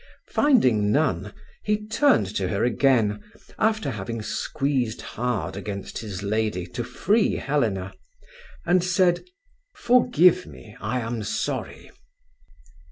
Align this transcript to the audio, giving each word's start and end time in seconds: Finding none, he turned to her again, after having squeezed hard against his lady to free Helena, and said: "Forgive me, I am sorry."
Finding 0.31 0.91
none, 0.91 1.31
he 1.63 1.85
turned 1.85 2.25
to 2.35 2.47
her 2.47 2.63
again, 2.63 3.21
after 3.59 3.91
having 3.91 4.23
squeezed 4.23 4.99
hard 5.03 5.55
against 5.55 5.99
his 5.99 6.23
lady 6.23 6.65
to 6.65 6.83
free 6.83 7.35
Helena, 7.35 7.93
and 8.65 8.83
said: 8.83 9.23
"Forgive 9.75 10.47
me, 10.47 10.75
I 10.81 11.01
am 11.01 11.21
sorry." 11.21 11.91